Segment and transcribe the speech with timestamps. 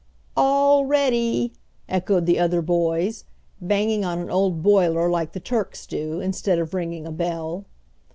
[0.35, 1.53] "All ready!"
[1.87, 3.25] echoed the other boys,
[3.61, 7.65] banging on an old boiler like the Turks do, instead of ringing a bell.